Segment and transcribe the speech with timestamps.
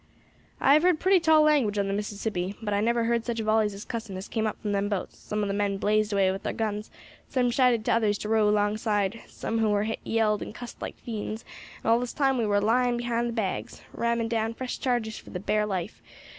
[0.59, 3.75] "I have heard pretty tall language on the Mississippi, but I never heard such volleys
[3.75, 6.41] of cussing as came up from them boats; some of the men blazed away with
[6.41, 6.89] thar guns,
[7.29, 10.97] some shouted to others to row alongside, some who war hit yelled and cussed like
[10.97, 11.45] fiends;
[11.83, 15.29] and all this time we war lying behind the bags, ramming down fresh charges for
[15.29, 16.01] the bare life.